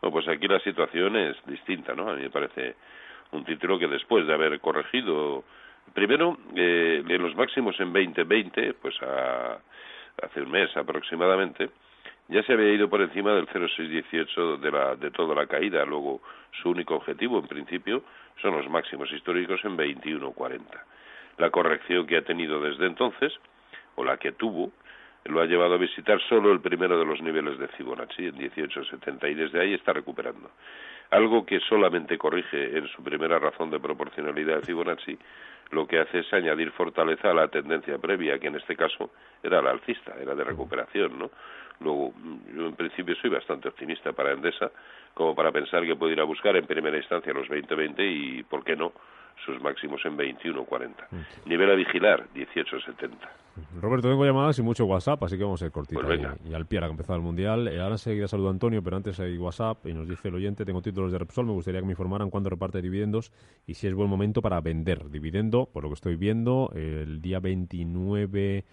[0.00, 2.10] Bueno, pues aquí la situación es distinta, ¿no?
[2.10, 2.76] A mí me parece
[3.32, 5.44] un título que después de haber corregido,
[5.92, 9.58] primero, eh, en los máximos en 2020, pues a,
[10.22, 11.70] hace un mes aproximadamente,
[12.28, 15.84] ya se había ido por encima del 0,618 de, la, de toda la caída.
[15.84, 16.22] Luego,
[16.62, 18.02] su único objetivo, en principio,
[18.40, 20.60] son los máximos históricos en 21,40.
[21.36, 23.32] La corrección que ha tenido desde entonces,
[23.96, 24.72] o la que tuvo,
[25.24, 29.30] lo ha llevado a visitar solo el primero de los niveles de Fibonacci, en 18,70,
[29.30, 30.50] y desde ahí está recuperando.
[31.10, 35.18] Algo que solamente corrige en su primera razón de proporcionalidad de Fibonacci,
[35.70, 39.10] lo que hace es añadir fortaleza a la tendencia previa, que en este caso
[39.42, 41.30] era la alcista, era de recuperación, ¿no?
[41.80, 42.12] Luego,
[42.54, 44.70] yo en principio soy bastante optimista para Endesa,
[45.12, 48.62] como para pensar que puede ir a buscar en primera instancia los 20-20 y, ¿por
[48.62, 48.92] qué no?,
[49.44, 50.92] sus máximos en 21.40.
[51.46, 53.10] Nivel a vigilar, 18.70.
[53.80, 56.00] Roberto, tengo llamadas y mucho WhatsApp, así que vamos a ir cortito.
[56.02, 57.68] Pues y, al pie, ha empezado el Mundial.
[57.68, 60.64] Eh, ahora enseguida saludo a Antonio, pero antes hay WhatsApp y nos dice el oyente,
[60.64, 63.32] tengo títulos de Repsol, me gustaría que me informaran cuándo reparte dividendos
[63.66, 67.38] y si es buen momento para vender dividendo, por lo que estoy viendo, el día
[67.38, 68.64] 29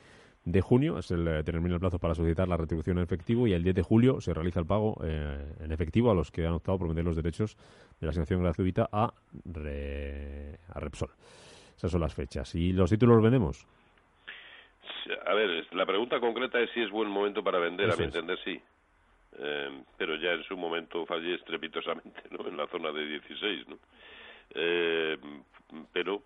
[0.44, 3.54] de junio es el eh, termina el plazo para solicitar la retribución en efectivo y
[3.54, 6.54] el 10 de julio se realiza el pago eh, en efectivo a los que han
[6.54, 7.58] optado por vender los derechos
[8.00, 11.10] de la asignación gratuita a, a Repsol.
[11.78, 12.54] Esas son las fechas.
[12.56, 13.67] ¿Y los títulos los vendemos?
[15.26, 18.38] A ver, la pregunta concreta es si es buen momento para vender, a mi entender
[18.44, 18.62] sí.
[19.38, 22.48] Eh, pero ya en su momento fallé estrepitosamente, ¿no?
[22.48, 23.78] En la zona de 16, ¿no?
[25.94, 26.24] pero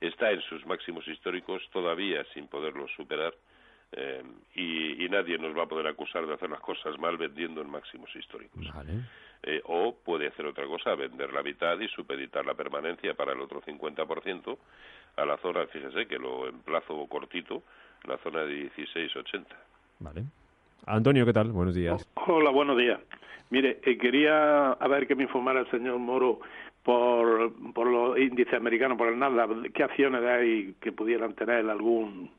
[0.00, 3.34] está en sus máximos históricos todavía sin poderlos superar
[3.96, 4.22] eh,
[4.54, 8.14] y, nadie nos va a poder acusar de hacer las cosas mal vendiendo en máximos
[8.16, 8.66] históricos.
[9.44, 13.40] Eh, o puede hacer otra cosa, vender la mitad y supeditar la permanencia para el
[13.40, 14.58] otro 50%
[15.16, 17.62] a la zona, fíjese que lo emplazo cortito,
[18.06, 19.44] la zona de 16,80.
[20.00, 20.24] Vale.
[20.86, 21.52] Antonio, ¿qué tal?
[21.52, 22.06] Buenos días.
[22.26, 23.00] Hola, buenos días.
[23.50, 26.40] Mire, eh, quería a ver que me informara el señor Moro
[26.82, 32.30] por, por los índices americanos, por el Nasdaq, ¿qué acciones hay que pudieran tener algún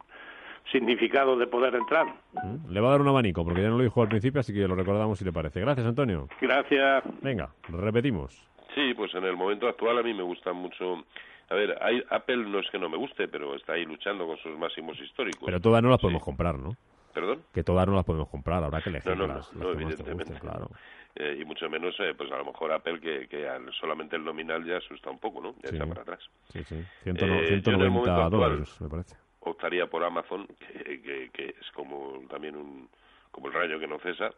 [0.71, 2.07] significado de poder entrar.
[2.33, 4.53] Mm, le va a dar un abanico, porque ya no lo dijo al principio, así
[4.53, 5.59] que lo recordamos si le parece.
[5.59, 6.27] Gracias, Antonio.
[6.41, 7.03] Gracias.
[7.21, 8.41] Venga, repetimos.
[8.73, 11.05] Sí, pues en el momento actual a mí me gusta mucho...
[11.49, 14.37] A ver, hay, Apple no es que no me guste, pero está ahí luchando con
[14.37, 15.43] sus máximos históricos.
[15.45, 16.75] Pero todas no las podemos comprar, ¿no?
[17.13, 17.43] ¿Perdón?
[17.53, 20.33] Que todas no las podemos comprar, habrá que elegir no, las, no, evidentemente.
[20.39, 20.69] claro.
[21.15, 23.47] Eh, y mucho menos, eh, pues a lo mejor Apple, que, que
[23.79, 25.55] solamente el nominal ya asusta un poco, ¿no?
[25.63, 26.19] Ya está para atrás.
[26.51, 26.83] Sí, sí.
[27.03, 32.89] 190 dólares, me parece optaría por Amazon, que, que, es como también un
[33.31, 34.29] como el rayo que no cesa,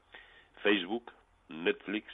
[0.63, 1.11] Facebook,
[1.49, 2.07] Netflix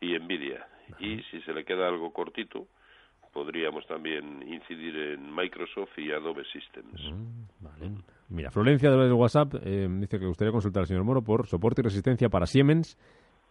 [0.00, 0.66] y Nvidia.
[0.98, 2.66] Y si se le queda algo cortito,
[3.32, 7.00] podríamos también incidir en Microsoft y Adobe Systems.
[7.60, 7.92] vale.
[8.28, 11.84] Mira, Florencia de WhatsApp eh, dice que gustaría consultar al señor Moro por soporte y
[11.84, 12.96] resistencia para Siemens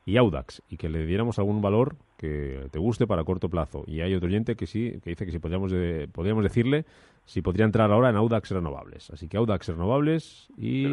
[0.06, 3.84] y Audax y que le diéramos algún valor que te guste para corto plazo.
[3.86, 5.72] Y hay otro oyente que sí, que dice que si podríamos,
[6.12, 6.86] podríamos decirle
[7.26, 9.12] si podría entrar ahora en Audax Renovables.
[9.12, 10.86] Así que Audax Renovables y,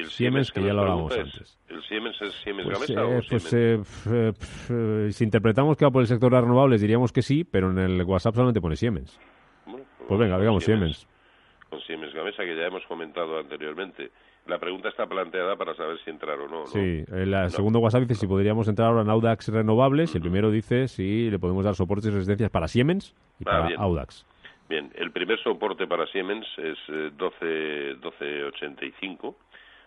[0.00, 1.58] el Siemens, que, ya lo hablamos antes.
[1.68, 4.32] ¿El Siemens es Siemens pues, Gamesa eh, pues eh,
[4.70, 7.78] eh, si interpretamos que va por el sector de renovables diríamos que sí, pero en
[7.78, 9.20] el WhatsApp solamente pone Siemens.
[9.64, 11.06] pues, pues venga, digamos Siemens.
[11.70, 14.10] Con Siemens Gamesa, que ya hemos comentado anteriormente.
[14.46, 16.66] La pregunta está planteada para saber si entrar o no.
[16.66, 20.14] Sí, el segundo WhatsApp dice si podríamos entrar ahora en Audax Renovables.
[20.14, 23.50] y El primero dice si le podemos dar soportes y resistencias para Siemens y ah,
[23.50, 24.26] para Audax.
[24.68, 29.34] Bien, el primer soporte para Siemens es 12, 12.85,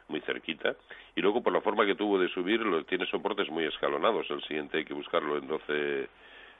[0.08, 0.76] muy cerquita.
[1.16, 4.30] Y luego, por la forma que tuvo de subir, lo, tiene soportes muy escalonados.
[4.30, 6.08] El siguiente hay que buscarlo en 12.50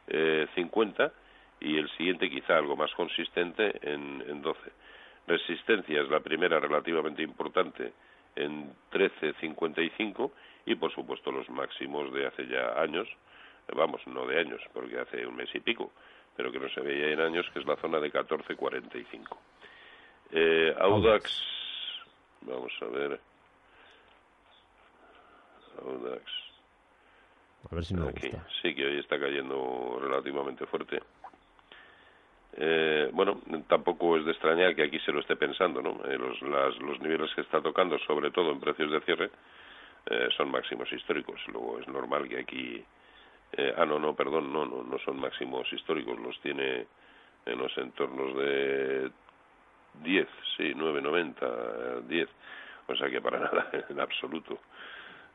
[0.08, 1.12] eh,
[1.60, 4.72] y el siguiente quizá algo más consistente en, en 12
[5.28, 7.92] Resistencia es la primera relativamente importante
[8.36, 10.32] en 13.55
[10.66, 13.10] y por supuesto los máximos de hace ya años,
[13.76, 15.92] vamos, no de años, porque hace un mes y pico,
[16.36, 19.38] pero que no se veía en años, que es la zona de 14.45.
[20.32, 21.44] Eh, Audax,
[22.42, 23.20] vamos a ver.
[25.86, 26.24] Audax.
[27.70, 28.48] A ver si gusta.
[28.62, 31.02] Sí, que hoy está cayendo relativamente fuerte.
[32.60, 36.04] Eh, bueno, tampoco es de extrañar que aquí se lo esté pensando, ¿no?
[36.06, 39.30] Eh, los, los niveles que está tocando, sobre todo en precios de cierre,
[40.10, 41.40] eh, son máximos históricos.
[41.48, 42.84] Luego es normal que aquí...
[43.54, 46.88] Eh, ah, no, no, perdón, no, no, no son máximos históricos, los tiene
[47.46, 49.10] en los entornos de
[50.04, 52.30] 10, sí, 9,90, 10.
[52.88, 54.60] O sea que para nada, en absoluto.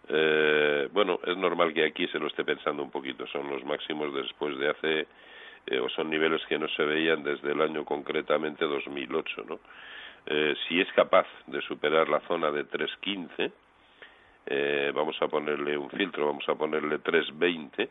[0.08, 3.26] Eh, bueno, es normal que aquí se lo esté pensando un poquito.
[3.28, 5.06] Son los máximos después de hace,
[5.66, 9.60] eh, o son niveles que no se veían desde el año concretamente 2008, ¿no?
[10.26, 13.50] Eh, si es capaz de superar la zona de 3.15,
[14.46, 17.88] eh, vamos a ponerle un filtro, vamos a ponerle 3.20,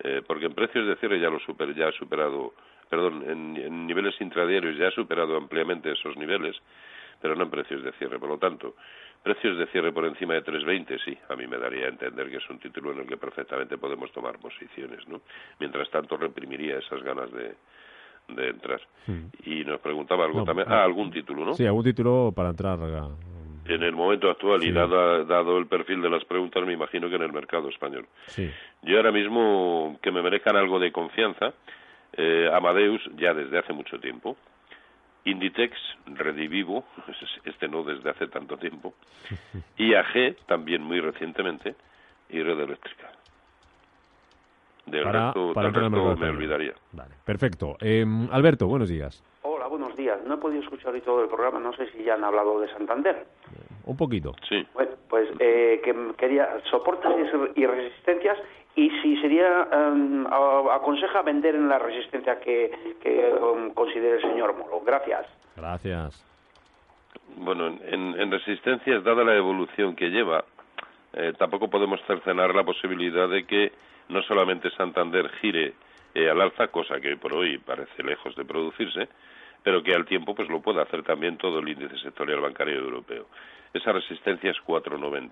[0.00, 2.54] eh, porque en precios de cierre ya lo super, ya ha superado,
[2.88, 6.56] perdón, en, en niveles intradiarios ya ha superado ampliamente esos niveles,
[7.24, 8.18] pero no en precios de cierre.
[8.18, 8.74] Por lo tanto,
[9.22, 12.36] precios de cierre por encima de 3.20, sí, a mí me daría a entender que
[12.36, 15.22] es un título en el que perfectamente podemos tomar posiciones, ¿no?
[15.58, 17.54] Mientras tanto, reprimiría esas ganas de,
[18.28, 18.82] de entrar.
[19.46, 21.54] Y nos preguntaba algo No, también, ah, ah, algún título, ¿no?
[21.54, 22.78] Sí, algún título para entrar.
[23.66, 24.72] En el momento actual y Sí.
[24.72, 28.06] dada- dado el perfil de las preguntas, me imagino que en el mercado español.
[28.26, 28.50] Sí.
[28.82, 31.54] Yo ahora mismo, que me merezcan algo de confianza,
[32.18, 34.36] eh, Amadeus ya desde hace mucho tiempo,
[35.24, 36.84] Inditex, Redivivo,
[37.44, 38.94] este no desde hace tanto tiempo,
[39.78, 41.74] IAG también muy recientemente,
[42.28, 43.10] y Red Eléctrica.
[44.86, 46.74] Del Para- resto, para del resto me olvidaría.
[46.92, 47.76] Vale, perfecto.
[47.80, 49.22] Eh, Alberto, buenos días.
[49.42, 50.18] Hola, buenos días.
[50.26, 51.58] No he podido escuchar hoy todo el programa.
[51.58, 53.26] No sé si ya han hablado de Santander.
[53.86, 54.34] Un poquito.
[54.46, 54.66] Sí.
[54.74, 57.10] Bueno, pues eh, que quería soportes
[57.54, 58.36] y resistencias
[59.54, 60.26] sería em,
[60.70, 64.80] aconseja vender en la resistencia que, que em, considere el señor Moro.
[64.84, 65.26] Gracias.
[65.56, 66.24] Gracias.
[67.36, 70.44] Bueno, en, en- en resistencias, dada la evolución que lleva,
[71.12, 73.72] eh, tampoco podemos cercenar la posibilidad de que
[74.08, 75.74] no solamente Santander gire
[76.14, 79.08] eh, al alza, cosa que hoy por hoy parece lejos de producirse,
[79.62, 83.26] pero que al tiempo pues lo pueda hacer también todo el índice sectorial bancario europeo.
[83.72, 85.30] Esa resistencia es 4,90.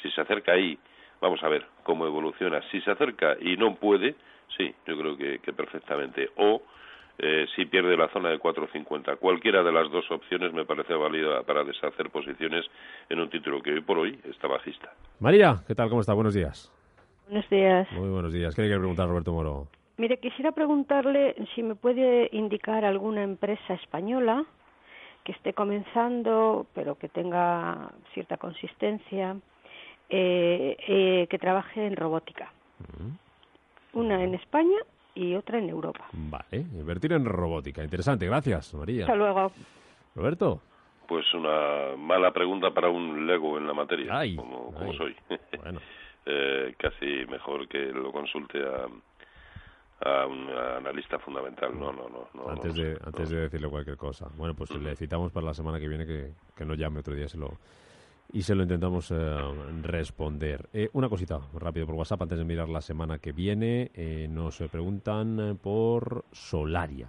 [0.00, 0.78] Si se acerca ahí,
[1.20, 2.60] vamos a ver cómo evoluciona.
[2.70, 4.14] Si se acerca y no puede,
[4.56, 6.30] sí, yo creo que, que perfectamente.
[6.36, 6.62] O
[7.18, 9.18] eh, si pierde la zona de 4.50.
[9.18, 12.66] Cualquiera de las dos opciones me parece válida para deshacer posiciones
[13.08, 14.92] en un título que hoy por hoy está bajista.
[15.20, 15.88] María, ¿qué tal?
[15.88, 16.12] ¿Cómo está?
[16.12, 16.72] Buenos días.
[17.28, 17.90] Buenos días.
[17.92, 18.54] Muy buenos días.
[18.54, 19.68] ¿Qué le quiere preguntar Roberto Moro?
[19.96, 24.44] Mire, quisiera preguntarle si me puede indicar alguna empresa española
[25.22, 29.36] que esté comenzando, pero que tenga cierta consistencia,
[30.08, 32.52] eh, eh, que trabaje en robótica.
[33.92, 34.78] Una en España
[35.14, 36.06] y otra en Europa.
[36.12, 37.82] Vale, invertir en robótica.
[37.82, 39.04] Interesante, gracias, María.
[39.04, 39.52] Hasta luego.
[40.14, 40.60] Roberto.
[41.06, 44.96] Pues una mala pregunta para un lego en la materia, Ay, como, como ay.
[44.96, 45.16] soy.
[45.62, 45.80] Bueno.
[46.26, 48.86] Eh, casi mejor que lo consulte a,
[50.08, 51.78] a un analista fundamental.
[51.78, 52.28] No, no, no.
[52.32, 54.28] no antes no de, sé, antes de decirle cualquier cosa.
[54.36, 57.28] Bueno, pues le citamos para la semana que viene que, que nos llame otro día
[57.28, 57.58] se lo,
[58.32, 59.14] y se lo intentamos eh,
[59.82, 60.68] responder.
[60.72, 63.90] Eh, una cosita rápido por WhatsApp antes de mirar la semana que viene.
[63.94, 67.08] Eh, nos preguntan por Solaria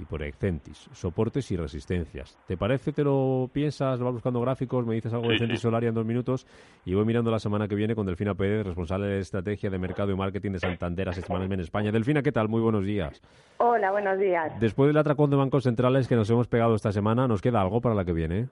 [0.00, 2.38] y por Excentis, soportes y resistencias.
[2.46, 5.60] ¿Te parece, te lo piensas, vas buscando gráficos, me dices algo de Excentis.
[5.60, 6.46] Solaria en dos minutos
[6.84, 10.10] y voy mirando la semana que viene con Delfina Pérez, responsable de estrategia de mercado
[10.10, 11.92] y marketing de Santander Asset Management España.
[11.92, 12.48] Delfina, ¿qué tal?
[12.48, 13.20] Muy buenos días.
[13.58, 14.58] Hola, buenos días.
[14.58, 17.80] Después del atracón de bancos centrales que nos hemos pegado esta semana, ¿nos queda algo
[17.80, 18.48] para la que viene?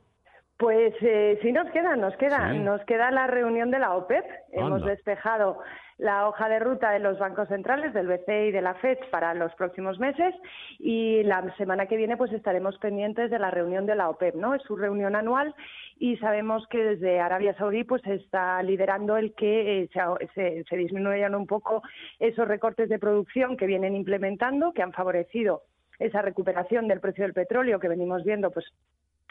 [0.58, 2.58] Pues eh, sí nos queda, nos queda, Sí.
[2.58, 4.24] nos queda la reunión de la OPEP.
[4.50, 5.60] Hemos despejado
[5.98, 9.34] la hoja de ruta de los bancos centrales, del BCE y de la FED para
[9.34, 10.34] los próximos meses
[10.80, 14.54] y la semana que viene pues estaremos pendientes de la reunión de la OPEP, ¿no?
[14.54, 15.54] Es su reunión anual
[15.98, 20.76] y sabemos que desde Arabia Saudí pues está liderando el que eh, se, se, se
[20.76, 21.82] disminuyan un poco
[22.18, 25.62] esos recortes de producción que vienen implementando, que han favorecido
[26.00, 28.66] esa recuperación del precio del petróleo que venimos viendo pues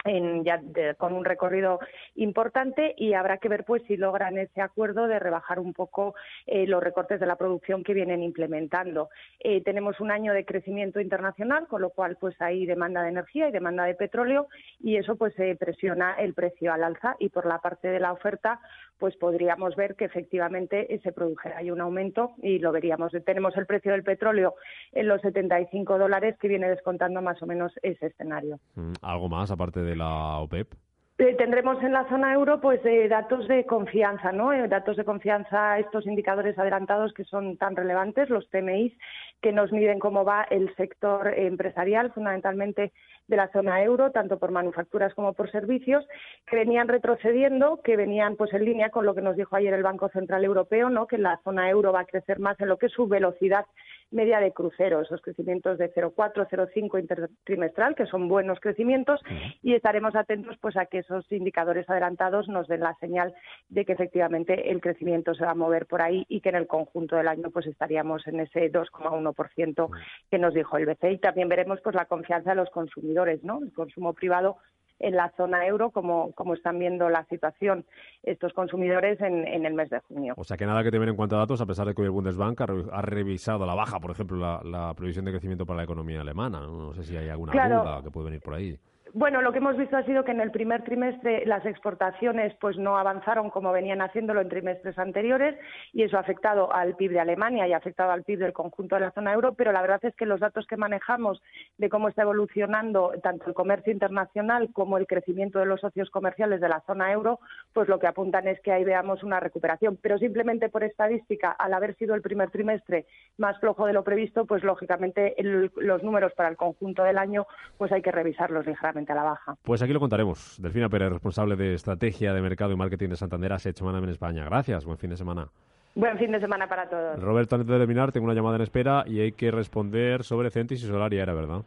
[0.06, 0.62] en, ya
[0.98, 1.80] con un recorrido
[2.16, 6.68] importante y habrá que ver pues si logran ese acuerdo de rebajar un poco eh,
[6.68, 9.10] los recortes de la producción que vienen implementando.
[9.40, 13.50] Eh, tenemos un año de crecimiento internacional, con lo cual pues hay demanda de energía
[13.50, 14.48] y demanda de petróleo
[14.80, 18.60] y eso pues presiona el precio al alza y por la parte de la oferta
[18.98, 23.12] pues podríamos ver que efectivamente eh, se produjera ahí un aumento y lo veríamos.
[23.26, 24.56] Tenemos el precio del petróleo
[24.92, 28.60] en los 75 dólares que viene descontando más o menos ese escenario.
[28.76, 30.74] Mm, ¿Algo más aparte de la OPEP?
[31.20, 34.54] Eh, tendremos en la zona euro pues eh, datos de confianza, ¿no?
[34.54, 38.94] Eh, datos de confianza, estos indicadores adelantados que son tan relevantes, los TMIs,
[39.42, 42.94] que nos miden cómo va el sector empresarial, fundamentalmente
[43.28, 46.08] de la zona euro, tanto por manufacturas como por servicios,
[46.46, 49.82] que venían retrocediendo, que venían pues en línea con lo que nos dijo ayer el
[49.82, 51.08] Banco Central Europeo, ¿no?
[51.08, 53.66] Que la zona euro va a crecer más en lo que es su velocidad
[54.12, 59.22] media de crucero, esos crecimientos de 0,4, 0,5 intertrimestral, que son buenos crecimientos,
[59.62, 63.34] y estaremos atentos pues a que esos indicadores adelantados nos den la señal
[63.70, 66.68] de que efectivamente el crecimiento se va a mover por ahí y que en el
[66.68, 69.90] conjunto del año pues estaríamos en ese 2,1%
[70.30, 71.12] que nos dijo el BCE.
[71.12, 73.62] Y también veremos pues la confianza de los consumidores, ¿no?
[73.62, 74.58] El consumo privado
[75.00, 77.86] en la zona euro, como, como están viendo la situación
[78.24, 80.34] estos consumidores en, en el mes de junio.
[80.38, 82.08] O sea que nada que temer en cuanto a datos, a pesar de que hoy
[82.08, 85.32] el Bundesbank ha, re- ha revisado a la baja, por ejemplo, la, la previsión de
[85.32, 86.60] crecimiento para la economía alemana.
[86.62, 87.82] No, No sé si hay alguna Claro.
[87.82, 88.78] duda que puede venir por ahí.
[89.14, 92.78] Bueno, lo que hemos visto ha sido que en el primer trimestre las exportaciones pues
[92.78, 95.56] no avanzaron como venían haciéndolo en trimestres anteriores
[95.94, 98.96] y eso ha afectado al PIB de Alemania y ha afectado al PIB del conjunto
[98.96, 101.42] de la zona euro, pero la verdad es que los datos que manejamos
[101.78, 106.60] de cómo está evolucionando tanto el comercio internacional como el crecimiento de los socios comerciales
[106.60, 107.40] de la zona euro,
[107.74, 111.74] pues lo que apuntan es que ahí veamos una recuperación, pero simplemente por estadística, al
[111.74, 113.06] haber sido el primer trimestre
[113.38, 117.92] más flojo de lo previsto, pues lógicamente los números para el conjunto del año pues
[117.92, 119.56] hay que revisarlos ligeramente a la baja.
[119.64, 120.58] Pues aquí lo contaremos.
[120.62, 124.46] Delfina Pérez, responsable de Estrategia de Mercado y Marketing de Santander Asset Management en España.
[124.46, 125.48] Gracias, buen fin de semana.
[125.96, 127.20] Buen fin de semana para todos.
[127.20, 130.84] Roberto, antes de terminar, tengo una llamada en espera y hay que responder sobre Centis
[130.84, 131.64] y Solaria, era verdad.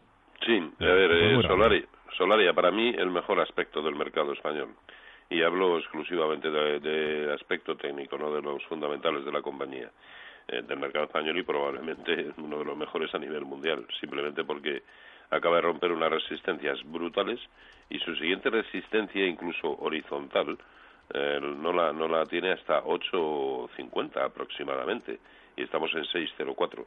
[0.46, 1.42] Sí, a ver, eh.
[1.42, 1.84] Solaria,
[2.16, 4.68] Solaria para mí el mejor aspecto del mercado español.
[5.28, 9.90] Y hablo exclusivamente de, de aspecto técnico, no de los fundamentales de la compañía,
[10.48, 14.82] eh, del mercado español y probablemente uno de los mejores a nivel mundial, simplemente porque
[15.30, 17.40] acaba de romper unas resistencias brutales
[17.88, 20.58] y su siguiente resistencia, incluso horizontal,
[21.12, 25.18] eh, no la no la tiene hasta 8.50 aproximadamente.
[25.56, 26.84] Y estamos en 6.04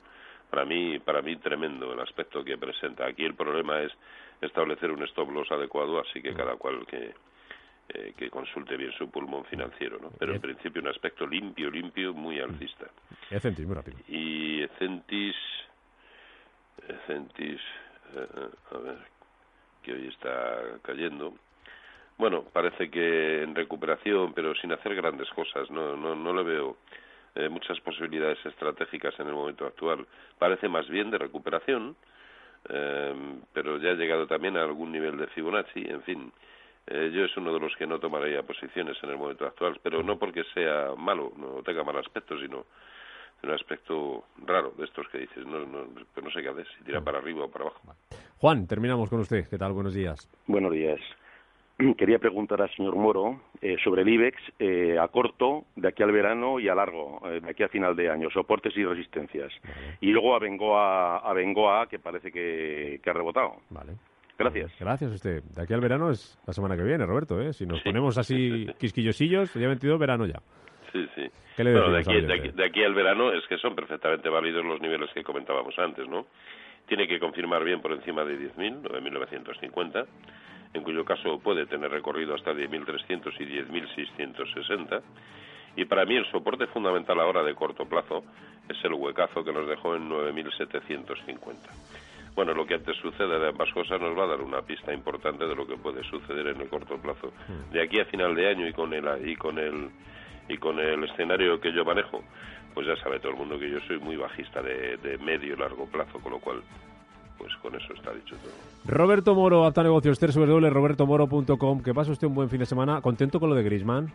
[0.50, 3.06] para mí para mí tremendo el aspecto que presenta.
[3.06, 3.92] Aquí el problema es
[4.42, 7.14] establecer un stop loss adecuado así que cada cual que
[7.90, 12.14] eh, que consulte bien su pulmón financiero no pero en principio un aspecto limpio limpio
[12.14, 12.86] muy alcista.
[13.30, 13.98] Eh, Centis, muy rápido.
[14.08, 15.36] y Centis
[17.08, 17.93] Centis eh, eh,
[18.72, 18.98] a ver
[19.84, 21.34] que hoy está cayendo.
[22.18, 26.78] Bueno parece que en recuperación pero sin hacer grandes cosas no no no le veo
[27.36, 30.08] eh, muchas posibilidades estratégicas en el momento actual.
[30.40, 31.96] Parece más bien de recuperación
[32.70, 36.32] eh, pero ya ha llegado también a algún nivel de Fibonacci en fin.
[36.86, 40.04] Eh, yo es uno de los que no tomaría posiciones en el momento actual pero
[40.04, 42.66] no porque sea malo no tenga mal aspecto sino
[43.44, 47.02] un aspecto raro de estos que dices, no, no, no sé qué hacer, si tira
[47.02, 47.82] para arriba o para abajo.
[48.38, 49.48] Juan, terminamos con usted.
[49.50, 49.74] ¿Qué tal?
[49.74, 50.30] Buenos días.
[50.48, 51.00] Buenos días.
[51.98, 56.12] Quería preguntar al señor Moro eh, sobre el IBEX eh, a corto, de aquí al
[56.12, 59.52] verano y a largo, eh, de aquí a final de año, soportes y resistencias.
[60.00, 63.58] Y luego a Bengoa, a Bengoa que parece que, que ha rebotado.
[63.70, 63.94] Vale.
[64.38, 64.72] Gracias.
[64.80, 65.44] Gracias a usted.
[65.44, 67.40] De aquí al verano es la semana que viene, Roberto.
[67.40, 67.54] ¿eh?
[67.54, 70.42] Si nos ponemos así quisquillosillos, ya 22 verano ya.
[70.94, 71.28] Sí, sí.
[71.58, 73.76] ¿Qué le Bueno, de, aquí, al de, aquí, de aquí al verano es que son
[73.76, 76.28] perfectamente válidos los niveles que comentábamos antes, ¿no?
[76.88, 80.06] Tiene que confirmar bien por encima de 10.000, 9.950,
[80.74, 85.02] en cuyo caso puede tener recorrido hasta 10.300 y 10.660.
[85.76, 88.24] Y para mí el soporte fundamental ahora de corto plazo
[88.70, 91.34] es el huecazo que nos dejó en 9.750.
[92.36, 95.46] Bueno, lo que antes sucede de ambas cosas nos va a dar una pista importante
[95.46, 97.32] de lo que puede suceder en el corto plazo.
[97.72, 99.90] De aquí a final de año y con el y con el
[100.50, 102.22] y con el escenario que yo manejo,
[102.74, 105.58] pues ya sabe todo el mundo que yo soy muy bajista de, de medio y
[105.58, 106.62] largo plazo, con lo cual,
[107.38, 108.52] pues con eso está dicho todo.
[108.86, 111.82] Roberto Moro, Alta Negocios, www.robertomoro.com.
[111.84, 113.02] Que pase usted un buen fin de semana.
[113.02, 114.12] ¿Contento con lo de Griezmann?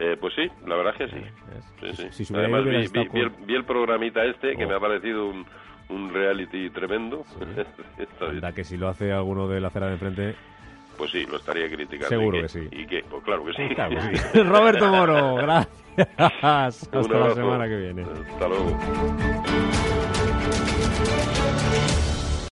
[0.00, 1.24] Eh, pues sí, la verdad que sí.
[1.94, 2.24] Sí, sí.
[2.24, 4.68] si Además, vi, vi- vi el, vi el programita este, que Oh.
[4.68, 5.44] me ha parecido un,
[5.88, 7.24] un reality tremendo.
[7.98, 8.36] Está bien.
[8.36, 10.34] Anda, que si lo hace alguno de la acera de enfrente...
[10.98, 12.08] Pues sí, lo estaría criticando.
[12.08, 12.68] Seguro que sí.
[12.72, 13.04] ¿Y qué?
[13.08, 13.74] Pues claro que sí.
[13.74, 14.42] Claro que sí.
[14.42, 15.78] Roberto Moro, gracias.
[16.42, 18.02] Hasta la semana que viene.
[18.02, 18.76] Hasta luego.